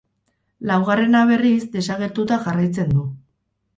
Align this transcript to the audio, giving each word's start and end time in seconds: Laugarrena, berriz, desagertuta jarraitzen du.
Laugarrena, 0.69 1.21
berriz, 1.33 1.59
desagertuta 1.75 2.39
jarraitzen 2.47 2.91
du. 2.99 3.05